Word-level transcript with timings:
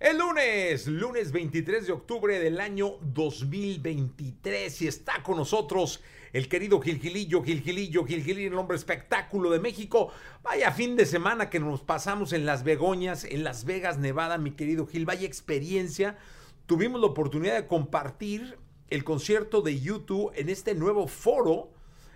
El 0.00 0.16
lunes, 0.16 0.86
lunes 0.86 1.30
23 1.30 1.86
de 1.86 1.92
octubre 1.92 2.38
del 2.38 2.58
año 2.58 2.94
2023 3.02 4.80
y 4.80 4.88
está 4.88 5.22
con 5.22 5.36
nosotros 5.36 6.02
el 6.32 6.48
querido 6.48 6.80
Gilgilillo, 6.80 7.42
Gilgilillo, 7.42 8.06
Gilgilillo, 8.06 8.48
el 8.48 8.54
hombre 8.54 8.78
espectáculo 8.78 9.50
de 9.50 9.60
México. 9.60 10.10
Vaya 10.42 10.72
fin 10.72 10.96
de 10.96 11.04
semana 11.04 11.50
que 11.50 11.60
nos 11.60 11.82
pasamos 11.82 12.32
en 12.32 12.46
Las 12.46 12.64
Begoñas, 12.64 13.24
en 13.24 13.44
Las 13.44 13.66
Vegas, 13.66 13.98
Nevada, 13.98 14.38
mi 14.38 14.52
querido 14.52 14.86
Gil. 14.86 15.04
Vaya 15.04 15.26
experiencia. 15.26 16.16
Tuvimos 16.64 16.98
la 16.98 17.08
oportunidad 17.08 17.56
de 17.56 17.66
compartir 17.66 18.56
el 18.88 19.04
concierto 19.04 19.60
de 19.60 19.80
YouTube 19.80 20.32
en 20.34 20.48
este 20.48 20.74
nuevo 20.74 21.08
foro 21.08 21.74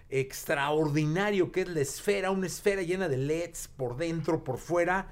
extraordinario 0.09 1.53
que 1.53 1.61
es 1.61 1.69
la 1.69 1.81
esfera, 1.83 2.31
una 2.31 2.47
esfera 2.47 2.81
llena 2.81 3.11
de 3.11 3.19
LEDs 3.19 3.69
por 3.69 3.99
dentro, 3.99 4.43
por 4.43 4.57
fuera 4.57 5.11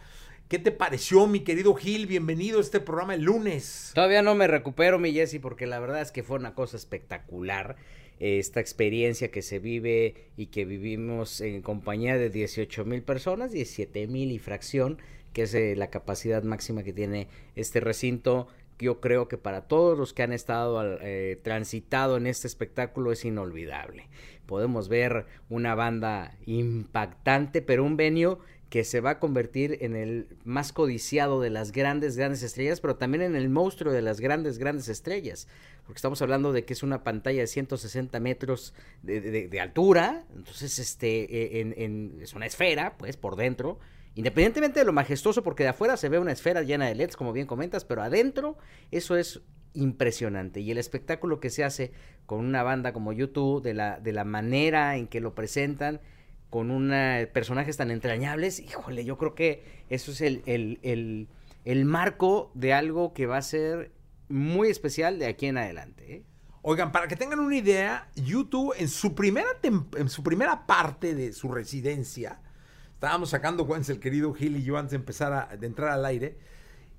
¿Qué 0.52 0.58
te 0.58 0.70
pareció, 0.70 1.26
mi 1.26 1.40
querido 1.40 1.72
Gil? 1.74 2.06
Bienvenido 2.06 2.58
a 2.58 2.60
este 2.60 2.78
programa 2.78 3.14
el 3.14 3.22
lunes. 3.22 3.90
Todavía 3.94 4.20
no 4.20 4.34
me 4.34 4.46
recupero, 4.46 4.98
mi 4.98 5.10
Jesse, 5.10 5.38
porque 5.40 5.66
la 5.66 5.80
verdad 5.80 6.02
es 6.02 6.12
que 6.12 6.22
fue 6.22 6.36
una 6.36 6.54
cosa 6.54 6.76
espectacular 6.76 7.76
eh, 8.20 8.38
esta 8.38 8.60
experiencia 8.60 9.30
que 9.30 9.40
se 9.40 9.60
vive 9.60 10.26
y 10.36 10.48
que 10.48 10.66
vivimos 10.66 11.40
en 11.40 11.62
compañía 11.62 12.18
de 12.18 12.28
18 12.28 12.84
mil 12.84 13.00
personas, 13.02 13.52
17 13.52 14.06
mil 14.08 14.30
y 14.30 14.38
fracción, 14.38 14.98
que 15.32 15.44
es 15.44 15.54
eh, 15.54 15.74
la 15.74 15.88
capacidad 15.88 16.42
máxima 16.42 16.82
que 16.82 16.92
tiene 16.92 17.28
este 17.56 17.80
recinto. 17.80 18.46
Yo 18.78 19.00
creo 19.00 19.28
que 19.28 19.38
para 19.38 19.62
todos 19.62 19.96
los 19.96 20.12
que 20.12 20.22
han 20.22 20.34
estado 20.34 20.98
eh, 21.00 21.40
transitado 21.42 22.18
en 22.18 22.26
este 22.26 22.46
espectáculo 22.46 23.10
es 23.10 23.24
inolvidable. 23.24 24.10
Podemos 24.44 24.90
ver 24.90 25.24
una 25.48 25.74
banda 25.74 26.36
impactante, 26.44 27.62
pero 27.62 27.84
un 27.84 27.96
venio 27.96 28.40
que 28.72 28.84
se 28.84 29.02
va 29.02 29.10
a 29.10 29.18
convertir 29.18 29.76
en 29.82 29.94
el 29.94 30.28
más 30.44 30.72
codiciado 30.72 31.42
de 31.42 31.50
las 31.50 31.72
grandes, 31.72 32.16
grandes 32.16 32.42
estrellas, 32.42 32.80
pero 32.80 32.96
también 32.96 33.20
en 33.20 33.36
el 33.36 33.50
monstruo 33.50 33.92
de 33.92 34.00
las 34.00 34.18
grandes, 34.18 34.56
grandes 34.56 34.88
estrellas. 34.88 35.46
Porque 35.84 35.98
estamos 35.98 36.22
hablando 36.22 36.54
de 36.54 36.64
que 36.64 36.72
es 36.72 36.82
una 36.82 37.04
pantalla 37.04 37.42
de 37.42 37.48
160 37.48 38.18
metros 38.20 38.72
de, 39.02 39.60
altura, 39.60 40.24
entonces 40.34 40.78
este, 40.78 41.58
e, 41.60 42.16
es 42.22 42.32
una 42.32 42.46
esfera, 42.46 42.96
pues, 42.96 43.18
por 43.18 43.36
dentro. 43.36 43.78
Independientemente 44.14 44.80
de 44.80 44.86
lo 44.86 44.94
majestuoso, 44.94 45.42
porque 45.42 45.64
de 45.64 45.68
afuera 45.68 45.98
se 45.98 46.08
ve 46.08 46.18
una 46.18 46.32
esfera 46.32 46.62
llena 46.62 46.86
de 46.86 46.94
LEDs, 46.94 47.18
como 47.18 47.34
bien 47.34 47.46
comentas, 47.46 47.84
pero 47.84 48.02
adentro 48.02 48.56
eso 48.90 49.18
es 49.18 49.42
impresionante. 49.74 50.60
Y 50.60 50.70
el 50.70 50.78
espectáculo 50.78 51.40
que 51.40 51.50
se 51.50 51.62
hace 51.62 51.92
con 52.24 52.42
una 52.42 52.62
banda 52.62 52.94
como 52.94 53.12
YouTube, 53.12 53.62
de 53.62 53.74
la, 53.74 54.00
de 54.00 54.12
la 54.12 54.24
manera 54.24 54.96
en 54.96 55.08
que 55.08 55.20
lo 55.20 55.34
presentan, 55.34 56.00
con 56.52 56.70
una, 56.70 57.26
personajes 57.32 57.78
tan 57.78 57.90
entrañables, 57.90 58.60
híjole, 58.60 59.06
yo 59.06 59.16
creo 59.16 59.34
que 59.34 59.64
eso 59.88 60.12
es 60.12 60.20
el, 60.20 60.42
el, 60.44 61.26
el, 61.64 61.84
marco 61.86 62.50
de 62.52 62.74
algo 62.74 63.14
que 63.14 63.24
va 63.24 63.38
a 63.38 63.42
ser 63.42 63.90
muy 64.28 64.68
especial 64.68 65.18
de 65.18 65.24
aquí 65.24 65.46
en 65.46 65.56
adelante. 65.56 66.16
¿eh? 66.16 66.22
Oigan, 66.60 66.92
para 66.92 67.08
que 67.08 67.16
tengan 67.16 67.40
una 67.40 67.56
idea, 67.56 68.10
YouTube 68.16 68.74
en 68.76 68.88
su 68.88 69.14
primera, 69.14 69.48
en 69.62 70.10
su 70.10 70.22
primera 70.22 70.66
parte 70.66 71.14
de 71.14 71.32
su 71.32 71.50
residencia, 71.50 72.42
estábamos 72.92 73.30
sacando 73.30 73.66
cuentas 73.66 73.88
el 73.88 73.98
querido 73.98 74.34
Gil 74.34 74.58
y 74.58 74.62
yo 74.62 74.76
antes 74.76 74.90
de 74.90 74.96
empezar 74.98 75.32
a 75.32 75.56
de 75.56 75.66
entrar 75.66 75.88
al 75.88 76.04
aire, 76.04 76.36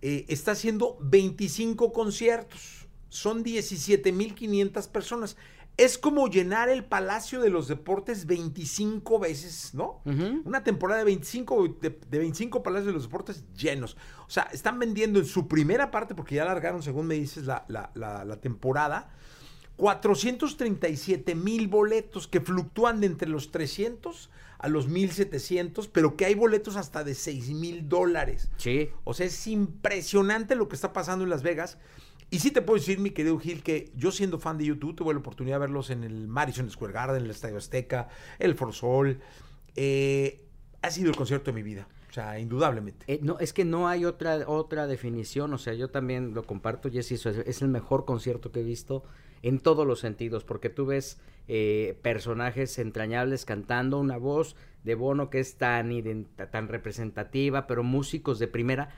eh, 0.01 0.25
está 0.29 0.53
haciendo 0.53 0.97
25 0.99 1.93
conciertos. 1.93 2.87
Son 3.09 3.43
17.500 3.43 4.89
personas 4.89 5.37
es 5.77 5.97
como 5.97 6.27
llenar 6.27 6.69
el 6.69 6.83
Palacio 6.83 7.41
de 7.41 7.49
los 7.49 7.67
Deportes 7.67 8.25
25 8.25 9.19
veces, 9.19 9.73
¿no? 9.73 10.01
Una 10.45 10.63
temporada 10.63 10.99
de 10.99 11.05
25, 11.05 11.77
de, 11.81 11.89
25 12.09 12.61
Palacios 12.61 12.87
de 12.87 12.93
los 12.93 13.03
Deportes 13.03 13.43
llenos. 13.55 13.97
O 14.27 14.29
sea, 14.29 14.43
están 14.53 14.77
vendiendo 14.77 15.19
en 15.19 15.25
su 15.25 15.47
primera 15.47 15.89
parte, 15.89 16.13
porque 16.15 16.35
ya 16.35 16.43
alargaron, 16.43 16.83
según 16.83 17.07
me 17.07 17.15
dices, 17.15 17.45
la, 17.45 17.65
la 17.67 18.37
temporada, 18.41 19.09
437 19.77 21.35
mil 21.35 21.67
boletos 21.67 22.27
que 22.27 22.41
fluctúan 22.41 23.01
de 23.01 23.07
entre 23.07 23.29
los 23.29 23.51
300 23.51 24.29
a 24.59 24.69
los 24.69 24.87
1700, 24.87 25.89
pero 25.89 26.15
que 26.15 26.25
hay 26.25 26.35
boletos 26.35 26.77
hasta 26.77 27.03
de 27.03 27.15
6 27.15 27.49
mil 27.49 27.89
dólares. 27.89 28.49
Sí. 28.57 28.91
O 29.03 29.13
sea, 29.13 29.25
es 29.25 29.47
impresionante 29.47 30.55
lo 30.55 30.69
que 30.69 30.75
está 30.75 30.93
pasando 30.93 31.25
en 31.25 31.29
Las 31.29 31.43
Vegas. 31.43 31.77
Y 32.33 32.39
sí 32.39 32.49
te 32.49 32.63
puedo 32.63 32.79
decir, 32.79 32.97
mi 32.97 33.11
querido 33.11 33.37
Gil, 33.37 33.61
que 33.61 33.91
yo 33.95 34.11
siendo 34.11 34.39
fan 34.39 34.57
de 34.57 34.65
YouTube, 34.65 34.95
tuve 34.95 35.13
la 35.13 35.19
oportunidad 35.19 35.57
de 35.57 35.59
verlos 35.59 35.91
en 35.91 36.03
el 36.03 36.27
Madison 36.27 36.67
Square 36.67 36.91
Garden, 36.91 37.23
el 37.23 37.29
Estadio 37.29 37.57
Azteca, 37.57 38.09
el 38.39 38.57
Sol. 38.71 39.19
Eh, 39.75 40.43
ha 40.81 40.89
sido 40.89 41.11
el 41.11 41.15
concierto 41.15 41.51
de 41.51 41.55
mi 41.55 41.61
vida. 41.61 41.87
O 42.09 42.11
sea, 42.11 42.39
indudablemente. 42.39 43.05
Eh, 43.07 43.19
no, 43.21 43.37
es 43.37 43.53
que 43.53 43.65
no 43.65 43.87
hay 43.87 44.05
otra, 44.05 44.45
otra 44.47 44.87
definición. 44.87 45.53
O 45.53 45.59
sea, 45.59 45.75
yo 45.75 45.91
también 45.91 46.33
lo 46.33 46.41
comparto, 46.41 46.89
Jesse. 46.89 47.11
Es, 47.11 47.25
es 47.27 47.61
el 47.61 47.67
mejor 47.67 48.03
concierto 48.03 48.51
que 48.51 48.61
he 48.61 48.63
visto 48.63 49.03
en 49.43 49.59
todos 49.59 49.85
los 49.85 49.99
sentidos. 49.99 50.43
Porque 50.43 50.69
tú 50.69 50.87
ves 50.87 51.19
eh, 51.47 51.99
personajes 52.01 52.79
entrañables 52.79 53.45
cantando, 53.45 53.99
una 53.99 54.17
voz 54.17 54.55
de 54.83 54.95
Bono 54.95 55.29
que 55.29 55.39
es 55.39 55.57
tan, 55.57 55.91
tan 56.51 56.67
representativa, 56.67 57.67
pero 57.67 57.83
músicos 57.83 58.39
de 58.39 58.47
primera 58.47 58.89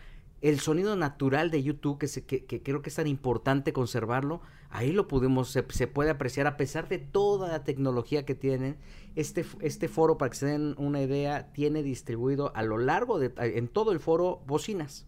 el 0.42 0.60
sonido 0.60 0.96
natural 0.96 1.50
de 1.50 1.64
YouTube, 1.64 1.98
que, 1.98 2.46
que, 2.46 2.64
creo 2.64 2.82
que 2.82 2.90
es 2.90 2.96
tan 2.96 3.08
importante 3.08 3.74
conservarlo, 3.74 4.42
ahí 4.70 4.92
lo 4.92 5.08
pudimos, 5.08 5.50
se, 5.50 5.88
puede 5.88 6.10
apreciar 6.10 6.48
a 6.48 6.58
pesar 6.58 6.88
de 6.88 7.00
toda 7.00 7.50
la 7.50 7.64
tecnología 7.64 8.26
que 8.26 8.36
tienen. 8.36 8.78
Este, 9.16 9.46
este 9.62 9.88
foro, 9.88 10.18
para 10.18 10.30
que 10.30 10.38
se 10.38 10.46
den 10.48 10.76
una 10.78 11.02
idea, 11.02 11.52
tiene 11.54 11.84
distribuido 11.84 12.52
a 12.56 12.64
lo 12.64 12.78
largo 12.78 13.18
de, 13.18 13.34
en 13.38 13.68
todo 13.68 13.92
el 13.92 14.00
foro, 14.00 14.44
bocinas. 14.46 15.08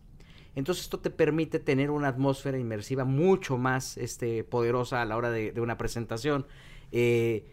Entonces 0.56 0.86
esto 0.86 1.00
te 1.00 1.12
permite 1.12 1.60
tener 1.60 1.92
una 1.92 2.08
atmósfera 2.08 2.58
inmersiva 2.58 3.06
mucho 3.06 3.60
más 3.60 3.96
este, 3.98 4.44
poderosa 4.44 5.04
a 5.04 5.06
la 5.06 5.18
hora 5.18 5.30
de, 5.30 5.54
una 5.62 5.78
presentación. 5.78 6.48
Eh, 6.92 7.46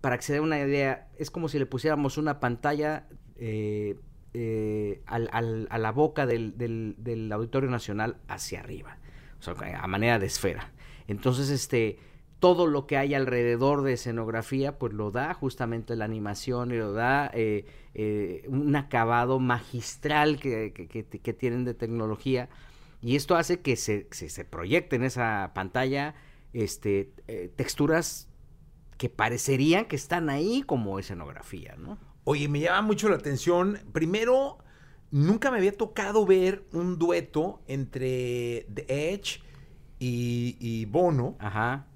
para 0.00 0.16
que 0.16 0.22
se 0.22 0.32
den 0.32 0.42
una 0.42 0.58
idea, 0.58 1.10
es 1.18 1.30
como 1.30 1.48
si 1.50 1.58
le 1.58 1.66
pusiéramos 1.66 2.16
una 2.16 2.40
pantalla 2.40 3.08
eh, 3.36 3.98
eh, 4.32 5.02
al, 5.06 5.28
a 5.70 5.78
la 5.78 5.90
boca 5.90 6.24
del, 6.24 6.56
del, 6.56 7.32
Auditorio 7.32 7.68
Nacional 7.68 8.18
hacia 8.28 8.60
arriba, 8.60 8.98
a 9.76 9.86
manera 9.88 10.20
de 10.20 10.26
esfera. 10.26 10.70
Entonces, 11.08 11.50
este, 11.50 11.98
todo 12.38 12.68
lo 12.68 12.86
que 12.86 12.96
hay 12.96 13.14
alrededor 13.14 13.82
de 13.82 13.94
escenografía, 13.94 14.78
pues 14.78 14.92
lo 14.92 15.10
da 15.10 15.34
justamente 15.34 15.96
la 15.96 16.04
animación 16.04 16.70
y 16.70 16.76
lo 16.76 16.92
da 16.92 17.28
eh, 17.34 17.64
eh, 17.94 18.44
un 18.46 18.76
acabado 18.76 19.40
magistral 19.40 20.38
que, 20.38 20.72
que, 20.72 21.32
tienen 21.32 21.64
de 21.64 21.74
tecnología. 21.74 22.48
Y 23.02 23.16
esto 23.16 23.34
hace 23.34 23.60
que 23.60 23.74
se, 23.74 24.06
se, 24.12 24.28
se 24.28 24.44
proyecte 24.44 24.94
en 24.94 25.02
esa 25.02 25.50
pantalla 25.54 26.14
este, 26.52 27.12
texturas 27.56 28.28
que 28.96 29.08
parecerían 29.08 29.86
que 29.86 29.96
están 29.96 30.30
ahí 30.30 30.62
como 30.62 31.00
escenografía, 31.00 31.74
¿no? 31.76 32.09
Oye, 32.24 32.48
me 32.48 32.60
llama 32.60 32.82
mucho 32.82 33.08
la 33.08 33.16
atención. 33.16 33.78
Primero, 33.92 34.58
nunca 35.10 35.50
me 35.50 35.58
había 35.58 35.76
tocado 35.76 36.26
ver 36.26 36.66
un 36.72 36.98
dueto 36.98 37.62
entre 37.66 38.66
The 38.72 39.12
Edge 39.14 39.40
y, 39.98 40.84
Bono. 40.86 41.36
Ajá. 41.38 41.86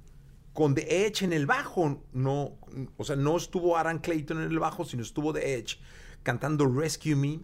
Con 0.52 0.74
The 0.74 1.06
Edge 1.06 1.24
en 1.24 1.32
el 1.32 1.46
bajo. 1.46 2.02
No, 2.12 2.58
o 2.96 3.04
sea, 3.04 3.16
no 3.16 3.36
estuvo 3.36 3.76
Aaron 3.76 3.98
Clayton 3.98 4.42
en 4.42 4.50
el 4.50 4.58
bajo, 4.58 4.84
sino 4.84 5.02
estuvo 5.02 5.32
The 5.32 5.58
Edge 5.58 5.78
cantando 6.22 6.66
Rescue 6.66 7.16
Me. 7.16 7.40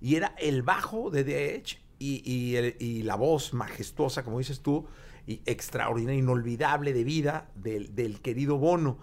Y 0.00 0.16
era 0.16 0.34
el 0.38 0.62
bajo 0.62 1.10
de 1.10 1.24
The 1.24 1.54
Edge 1.54 1.78
y, 1.98 3.02
la 3.02 3.14
voz 3.14 3.54
majestuosa, 3.54 4.24
como 4.24 4.38
dices 4.38 4.60
tú, 4.60 4.86
y 5.26 5.40
extraordinaria, 5.46 6.18
inolvidable 6.18 6.92
de 6.92 7.04
vida 7.04 7.50
del, 7.54 7.94
del 7.94 8.20
querido 8.20 8.58
Bono. 8.58 8.98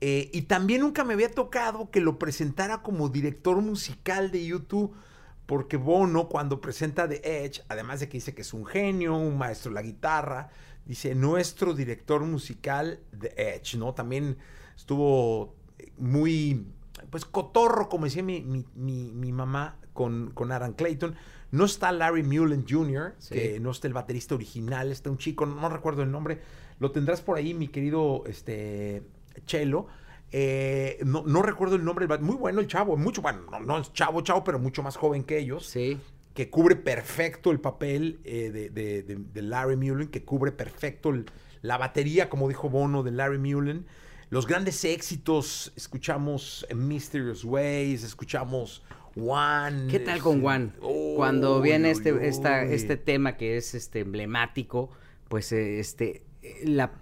Eh, 0.00 0.30
y 0.32 0.42
también 0.42 0.80
nunca 0.82 1.04
me 1.04 1.14
había 1.14 1.30
tocado 1.30 1.90
que 1.90 2.00
lo 2.00 2.18
presentara 2.18 2.82
como 2.82 3.08
director 3.08 3.60
musical 3.62 4.30
de 4.30 4.44
YouTube, 4.44 4.94
porque 5.46 5.76
Bono 5.76 6.28
cuando 6.28 6.60
presenta 6.60 7.08
The 7.08 7.44
Edge, 7.44 7.62
además 7.68 8.00
de 8.00 8.08
que 8.08 8.18
dice 8.18 8.34
que 8.34 8.42
es 8.42 8.52
un 8.52 8.66
genio, 8.66 9.16
un 9.16 9.38
maestro 9.38 9.70
de 9.70 9.74
la 9.76 9.82
guitarra, 9.82 10.50
dice 10.86 11.14
nuestro 11.14 11.74
director 11.74 12.22
musical 12.22 13.00
The 13.18 13.32
Edge, 13.36 13.76
¿no? 13.78 13.94
También 13.94 14.36
estuvo 14.76 15.54
muy, 15.98 16.66
pues 17.10 17.24
cotorro, 17.24 17.88
como 17.88 18.04
decía 18.04 18.22
mi, 18.22 19.32
mamá 19.32 19.76
con, 19.92 20.30
con 20.34 20.52
Aaron 20.52 20.72
Clayton. 20.72 21.14
No 21.50 21.66
está 21.66 21.92
Larry 21.92 22.24
Mullen 22.24 22.66
Jr., 22.68 23.14
que 23.30 23.60
no 23.60 23.70
está 23.70 23.86
el 23.86 23.94
baterista 23.94 24.34
original, 24.34 24.90
está 24.90 25.08
un 25.08 25.18
chico, 25.18 25.46
no, 25.46 25.54
no, 25.54 25.68
recuerdo 25.68 26.02
el 26.02 26.10
nombre. 26.10 26.40
Lo 26.80 26.90
tendrás 26.90 27.20
por 27.20 27.36
ahí, 27.36 27.54
mi 27.54 27.68
querido 27.68 28.24
este, 28.26 29.04
Chelo. 29.46 29.86
Eh, 30.36 30.98
no, 31.04 31.42
recuerdo 31.42 31.76
el 31.76 31.84
nombre, 31.84 32.08
muy 32.18 32.34
bueno 32.34 32.60
el 32.60 32.66
chavo, 32.66 32.96
mucho, 32.96 33.22
bueno, 33.22 33.42
no, 33.64 33.78
es 33.78 33.92
chavo, 33.92 34.20
chavo, 34.22 34.42
pero 34.42 34.58
mucho 34.58 34.82
más 34.82 34.96
joven 34.96 35.22
que 35.22 35.38
ellos. 35.38 35.66
Sí. 35.66 35.98
Que 36.34 36.50
cubre 36.50 36.74
perfecto 36.74 37.52
el 37.52 37.60
papel 37.60 38.18
eh, 38.24 38.50
de, 38.50 39.42
Larry 39.42 39.76
Mullen, 39.76 40.08
que 40.08 40.24
cubre 40.24 40.50
perfecto 40.50 41.12
la 41.62 41.78
batería, 41.78 42.28
como 42.28 42.48
dijo 42.48 42.68
Bono, 42.68 43.04
de 43.04 43.12
Larry 43.12 43.38
Mullen. 43.38 43.86
Los 44.30 44.48
grandes 44.48 44.84
éxitos, 44.84 45.72
escuchamos 45.76 46.66
Mysterious 46.74 47.44
Ways, 47.44 48.02
escuchamos 48.02 48.82
Juan. 49.14 49.86
¿Qué 49.88 50.00
tal 50.00 50.20
con 50.20 50.40
Juan? 50.40 50.74
Cuando 51.14 51.60
viene 51.60 51.92
este, 51.92 52.26
esta, 52.26 52.64
este 52.64 52.96
tema 52.96 53.36
que 53.36 53.56
es 53.56 53.74
este 53.76 54.00
emblemático, 54.00 54.90
pues 55.28 55.52
eh, 55.52 55.78
este 55.78 56.24
la, 56.64 56.92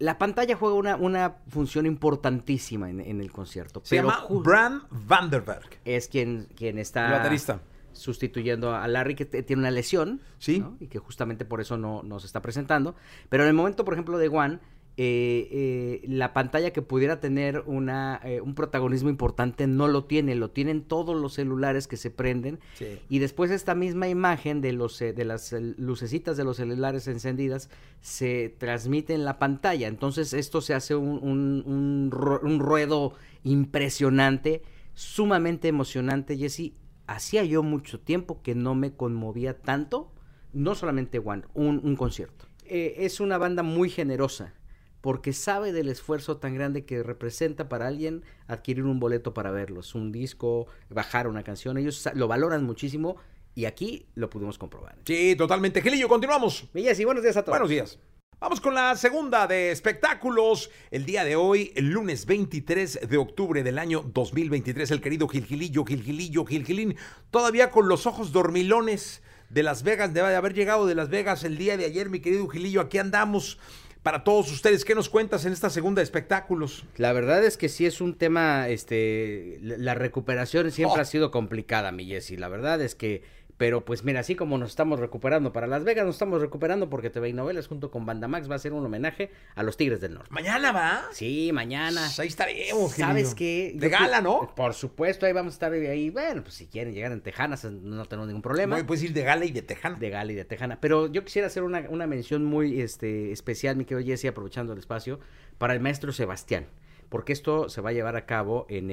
la 0.00 0.18
pantalla 0.18 0.56
juega 0.56 0.74
una, 0.74 0.96
una 0.96 1.36
función 1.48 1.86
importantísima 1.86 2.90
en, 2.90 3.20
el 3.20 3.30
concierto. 3.30 3.82
Se 3.84 3.96
llama 3.96 4.26
Bram 4.28 4.84
Vanderberg. 4.90 5.68
Es 5.84 6.08
quien, 6.08 6.48
quien 6.56 6.78
está 6.78 7.10
baterista. 7.10 7.60
sustituyendo 7.92 8.74
a 8.74 8.88
Larry, 8.88 9.14
que 9.14 9.26
tiene 9.26 9.60
una 9.60 9.70
lesión. 9.70 10.22
Sí. 10.38 10.64
Y 10.80 10.88
que 10.88 10.98
justamente 10.98 11.44
por 11.44 11.60
eso 11.60 11.76
no, 11.76 12.02
no 12.02 12.18
se 12.18 12.26
está 12.26 12.40
presentando. 12.40 12.96
Pero 13.28 13.44
en 13.44 13.50
el 13.50 13.54
momento, 13.54 13.84
por 13.84 13.92
ejemplo, 13.92 14.16
de 14.16 14.28
Juan, 14.28 14.60
eh, 15.02 15.48
eh, 15.50 16.06
la 16.08 16.34
pantalla 16.34 16.74
que 16.74 16.82
pudiera 16.82 17.20
tener 17.20 17.62
una, 17.64 18.20
eh, 18.22 18.42
un 18.42 18.54
protagonismo 18.54 19.08
importante 19.08 19.66
no 19.66 19.88
lo 19.88 20.04
tiene, 20.04 20.34
lo 20.34 20.50
tienen 20.50 20.82
todos 20.82 21.18
los 21.18 21.32
celulares 21.32 21.86
que 21.86 21.96
se 21.96 22.10
prenden. 22.10 22.60
Y 23.08 23.18
después 23.18 23.50
esta 23.50 23.74
misma 23.74 24.08
imagen 24.08 24.60
de, 24.60 24.74
los, 24.74 24.98
de 24.98 25.24
las 25.24 25.52
lucecitas 25.78 26.36
de 26.36 26.44
los 26.44 26.58
celulares 26.58 27.08
encendidas 27.08 27.70
se 28.02 28.54
transmite 28.58 29.14
en 29.14 29.24
la 29.24 29.38
pantalla, 29.38 29.88
entonces 29.88 30.34
esto 30.34 30.60
se 30.60 30.74
hace 30.74 30.94
un, 30.94 31.18
un, 31.22 32.10
un 32.42 32.60
ruedo 32.60 33.14
impresionante, 33.42 34.60
sumamente 34.92 35.68
emocionante, 35.68 36.36
Jesse, 36.36 36.74
hacía 37.06 37.42
yo 37.44 37.62
mucho 37.62 38.00
tiempo 38.00 38.42
que 38.42 38.54
no 38.54 38.74
me 38.74 38.92
conmovía 38.92 39.62
tanto, 39.62 40.12
no 40.52 40.74
solamente 40.74 41.20
One, 41.20 41.44
un, 41.54 41.80
un 41.82 41.96
concierto. 41.96 42.44
es 42.66 43.18
una 43.20 43.38
banda 43.38 43.62
muy 43.62 43.88
generosa 43.88 44.59
porque 45.00 45.32
sabe 45.32 45.72
del 45.72 45.88
esfuerzo 45.88 46.36
tan 46.36 46.54
grande 46.54 46.84
que 46.84 47.02
representa 47.02 47.68
para 47.68 47.86
alguien 47.86 48.22
adquirir 48.46 48.84
un 48.84 49.00
boleto 49.00 49.34
para 49.34 49.50
verlos, 49.50 49.94
un 49.94 50.12
disco, 50.12 50.66
bajar 50.88 51.26
una 51.26 51.42
canción. 51.42 51.78
Ellos 51.78 52.08
lo 52.14 52.28
valoran 52.28 52.64
muchísimo 52.64 53.16
y 53.54 53.64
aquí 53.64 54.06
lo 54.14 54.30
pudimos 54.30 54.58
comprobar. 54.58 54.96
Sí, 55.04 55.34
totalmente. 55.36 55.82
Gilillo, 55.82 56.08
continuamos. 56.08 56.68
y 56.74 57.04
buenos 57.04 57.22
días 57.22 57.36
a 57.36 57.42
todos. 57.42 57.58
Buenos 57.58 57.70
días. 57.70 57.98
Vamos 58.40 58.62
con 58.62 58.74
la 58.74 58.96
segunda 58.96 59.46
de 59.46 59.70
espectáculos. 59.70 60.70
El 60.90 61.04
día 61.04 61.24
de 61.24 61.36
hoy, 61.36 61.72
el 61.76 61.90
lunes 61.90 62.24
23 62.24 63.00
de 63.06 63.16
octubre 63.18 63.62
del 63.62 63.78
año 63.78 64.02
2023, 64.02 64.90
el 64.92 65.02
querido 65.02 65.28
Gilgilillo, 65.28 65.84
Gilgilillo, 65.84 66.46
Gilgilín, 66.46 66.96
todavía 67.30 67.70
con 67.70 67.86
los 67.86 68.06
ojos 68.06 68.32
dormilones 68.32 69.22
de 69.50 69.62
Las 69.62 69.82
Vegas, 69.82 70.14
debe 70.14 70.30
de 70.30 70.36
haber 70.36 70.54
llegado 70.54 70.86
de 70.86 70.94
Las 70.94 71.10
Vegas 71.10 71.44
el 71.44 71.58
día 71.58 71.76
de 71.76 71.84
ayer, 71.84 72.08
mi 72.08 72.20
querido 72.20 72.48
Gilillo, 72.48 72.80
aquí 72.80 72.96
andamos 72.96 73.58
para 74.02 74.24
todos 74.24 74.50
ustedes. 74.50 74.84
¿Qué 74.84 74.94
nos 74.94 75.08
cuentas 75.08 75.44
en 75.44 75.52
esta 75.52 75.70
segunda 75.70 76.00
de 76.00 76.04
espectáculos? 76.04 76.84
La 76.96 77.12
verdad 77.12 77.44
es 77.44 77.56
que 77.56 77.68
sí 77.68 77.86
es 77.86 78.00
un 78.00 78.14
tema, 78.14 78.68
este, 78.68 79.58
la 79.62 79.94
recuperación 79.94 80.70
siempre 80.70 80.98
oh. 80.98 81.02
ha 81.02 81.04
sido 81.04 81.30
complicada, 81.30 81.92
mi 81.92 82.06
Jessy. 82.06 82.36
La 82.36 82.48
verdad 82.48 82.80
es 82.80 82.94
que 82.94 83.22
pero 83.60 83.84
pues 83.84 84.04
mira, 84.04 84.20
así 84.20 84.36
como 84.36 84.56
nos 84.56 84.70
estamos 84.70 85.00
recuperando 85.00 85.52
para 85.52 85.66
Las 85.66 85.84
Vegas, 85.84 86.06
nos 86.06 86.14
estamos 86.14 86.40
recuperando 86.40 86.88
porque 86.88 87.10
TV 87.10 87.28
y 87.28 87.32
Novelas 87.34 87.66
junto 87.66 87.90
con 87.90 88.06
Banda 88.06 88.26
Max 88.26 88.50
va 88.50 88.54
a 88.54 88.58
ser 88.58 88.72
un 88.72 88.86
homenaje 88.86 89.32
a 89.54 89.62
los 89.62 89.76
Tigres 89.76 90.00
del 90.00 90.14
Norte. 90.14 90.30
¿Mañana 90.30 90.72
va? 90.72 91.02
Sí, 91.12 91.50
mañana. 91.52 92.00
Pues 92.06 92.20
ahí 92.20 92.28
estaremos, 92.28 92.92
¿Sabes 92.92 93.34
qué? 93.34 93.74
De 93.74 93.90
gala, 93.90 94.22
¿no? 94.22 94.54
Por 94.56 94.72
supuesto, 94.72 95.26
ahí 95.26 95.34
vamos 95.34 95.52
a 95.52 95.56
estar 95.56 95.72
ahí. 95.74 96.08
Bueno, 96.08 96.42
pues 96.42 96.54
si 96.54 96.68
quieren 96.68 96.94
llegar 96.94 97.12
en 97.12 97.20
Tejanas, 97.20 97.62
no 97.66 98.06
tenemos 98.06 98.28
ningún 98.28 98.40
problema. 98.40 98.78
No, 98.78 98.86
puedes 98.86 99.04
ir 99.04 99.12
de 99.12 99.24
gala 99.24 99.44
y 99.44 99.50
de 99.50 99.60
Tejana. 99.60 99.98
De 99.98 100.08
gala 100.08 100.32
y 100.32 100.36
de 100.36 100.46
Tejana. 100.46 100.80
Pero 100.80 101.12
yo 101.12 101.22
quisiera 101.22 101.48
hacer 101.48 101.62
una, 101.62 101.84
una 101.90 102.06
mención 102.06 102.46
muy 102.46 102.80
este, 102.80 103.30
especial, 103.30 103.76
mi 103.76 103.84
querido 103.84 104.06
Jesse, 104.06 104.24
aprovechando 104.24 104.72
el 104.72 104.78
espacio, 104.78 105.20
para 105.58 105.74
el 105.74 105.80
maestro 105.80 106.14
Sebastián 106.14 106.66
porque 107.10 107.32
esto 107.32 107.68
se 107.68 107.80
va 107.82 107.90
a 107.90 107.92
llevar 107.92 108.16
a 108.16 108.24
cabo 108.24 108.66
en, 108.70 108.90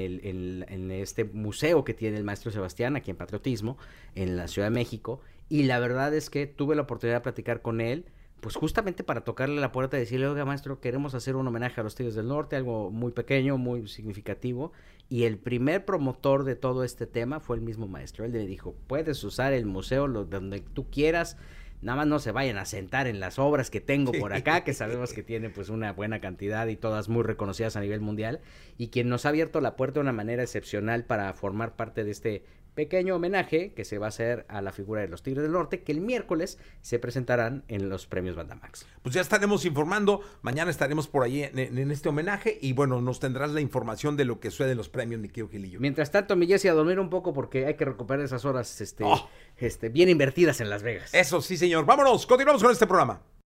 este 0.90 1.24
museo 1.24 1.84
que 1.84 1.94
tiene 1.94 2.18
el 2.18 2.24
maestro 2.24 2.50
Sebastián 2.50 2.96
aquí 2.96 3.10
en 3.10 3.16
Patriotismo, 3.16 3.78
en 4.14 4.36
la 4.36 4.48
Ciudad 4.48 4.66
de 4.66 4.74
México, 4.74 5.20
y 5.48 5.62
la 5.62 5.78
verdad 5.78 6.12
es 6.12 6.28
que 6.28 6.46
tuve 6.46 6.76
la 6.76 6.82
oportunidad 6.82 7.18
de 7.18 7.22
platicar 7.22 7.62
con 7.62 7.80
él, 7.80 8.04
pues 8.40 8.56
justamente 8.56 9.04
para 9.04 9.22
tocarle 9.22 9.60
la 9.60 9.72
puerta 9.72 9.96
y 9.96 10.00
decirle, 10.00 10.26
oiga 10.26 10.44
maestro, 10.44 10.80
queremos 10.80 11.14
hacer 11.14 11.36
un 11.36 11.46
homenaje 11.46 11.80
a 11.80 11.84
los 11.84 11.94
Tigres 11.94 12.16
del 12.16 12.28
Norte, 12.28 12.56
algo 12.56 12.90
muy 12.90 13.12
pequeño, 13.12 13.56
muy 13.56 13.86
significativo, 13.88 14.72
y 15.08 15.24
el 15.24 15.38
primer 15.38 15.84
promotor 15.84 16.44
de 16.44 16.56
todo 16.56 16.82
este 16.82 17.06
tema 17.06 17.38
fue 17.38 17.56
el 17.56 17.62
mismo 17.62 17.86
maestro, 17.86 18.24
él 18.24 18.32
le 18.32 18.46
dijo, 18.46 18.74
puedes 18.88 19.22
usar 19.22 19.52
el 19.52 19.64
museo 19.64 20.08
donde 20.08 20.60
tú 20.60 20.90
quieras, 20.90 21.36
nada 21.80 21.96
más 21.96 22.06
no 22.06 22.18
se 22.18 22.32
vayan 22.32 22.58
a 22.58 22.64
sentar 22.64 23.06
en 23.06 23.20
las 23.20 23.38
obras 23.38 23.70
que 23.70 23.80
tengo 23.80 24.12
por 24.12 24.32
acá, 24.32 24.64
que 24.64 24.74
sabemos 24.74 25.12
que 25.12 25.22
tiene 25.22 25.50
pues 25.50 25.68
una 25.68 25.92
buena 25.92 26.20
cantidad 26.20 26.66
y 26.66 26.76
todas 26.76 27.08
muy 27.08 27.22
reconocidas 27.22 27.76
a 27.76 27.80
nivel 27.80 28.00
mundial, 28.00 28.40
y 28.76 28.88
quien 28.88 29.08
nos 29.08 29.26
ha 29.26 29.30
abierto 29.30 29.60
la 29.60 29.76
puerta 29.76 29.94
de 29.94 30.00
una 30.00 30.12
manera 30.12 30.42
excepcional 30.42 31.04
para 31.04 31.32
formar 31.32 31.76
parte 31.76 32.04
de 32.04 32.10
este 32.10 32.44
pequeño 32.78 33.16
homenaje 33.16 33.72
que 33.72 33.84
se 33.84 33.98
va 33.98 34.06
a 34.06 34.10
hacer 34.10 34.46
a 34.48 34.62
la 34.62 34.70
figura 34.70 35.00
de 35.00 35.08
los 35.08 35.24
Tigres 35.24 35.42
del 35.42 35.50
Norte, 35.50 35.82
que 35.82 35.90
el 35.90 36.00
miércoles 36.00 36.60
se 36.80 37.00
presentarán 37.00 37.64
en 37.66 37.88
los 37.88 38.06
premios 38.06 38.36
Bandamax. 38.36 38.86
Pues 39.02 39.16
ya 39.16 39.20
estaremos 39.20 39.64
informando, 39.64 40.20
mañana 40.42 40.70
estaremos 40.70 41.08
por 41.08 41.24
ahí 41.24 41.42
en, 41.42 41.90
este 41.90 42.08
homenaje 42.08 42.56
y 42.62 42.74
bueno, 42.74 43.00
nos 43.00 43.18
tendrás 43.18 43.50
la 43.50 43.60
información 43.60 44.16
de 44.16 44.26
lo 44.26 44.38
que 44.38 44.52
sucede 44.52 44.70
en 44.70 44.76
los 44.76 44.88
premios, 44.88 45.20
mi 45.20 45.26
querido 45.26 45.48
Gilillo. 45.48 45.80
Mientras 45.80 46.12
tanto, 46.12 46.36
mi 46.36 46.46
Jessy, 46.46 46.68
a 46.68 46.72
dormir 46.72 47.00
un 47.00 47.10
poco 47.10 47.34
porque 47.34 47.66
hay 47.66 47.74
que 47.74 47.84
recuperar 47.84 48.24
esas 48.24 48.44
horas 48.44 48.80
este, 48.80 49.02
oh. 49.02 49.28
este, 49.56 49.88
bien 49.88 50.08
invertidas 50.08 50.60
en 50.60 50.70
Las 50.70 50.84
Vegas. 50.84 51.12
Eso 51.12 51.42
sí, 51.42 51.56
señor. 51.56 51.84
Vámonos, 51.84 52.28
continuamos 52.28 52.62
con 52.62 52.70
este 52.70 52.86
programa. 52.86 53.20